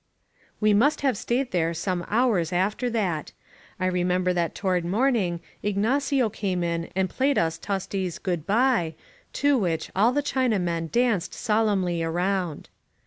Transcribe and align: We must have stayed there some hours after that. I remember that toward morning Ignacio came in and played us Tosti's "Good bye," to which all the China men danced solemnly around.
We 0.59 0.73
must 0.73 1.01
have 1.01 1.15
stayed 1.15 1.51
there 1.51 1.75
some 1.75 2.03
hours 2.09 2.51
after 2.51 2.89
that. 2.89 3.33
I 3.79 3.85
remember 3.85 4.33
that 4.33 4.55
toward 4.55 4.83
morning 4.83 5.41
Ignacio 5.61 6.27
came 6.27 6.63
in 6.63 6.89
and 6.95 7.07
played 7.07 7.37
us 7.37 7.59
Tosti's 7.59 8.17
"Good 8.17 8.47
bye," 8.47 8.95
to 9.33 9.59
which 9.59 9.91
all 9.95 10.11
the 10.11 10.23
China 10.23 10.57
men 10.57 10.89
danced 10.91 11.35
solemnly 11.35 12.01
around. 12.01 12.69